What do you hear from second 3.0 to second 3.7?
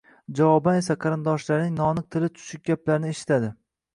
eshitadi.